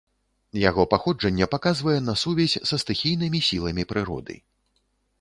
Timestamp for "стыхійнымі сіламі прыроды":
2.87-4.35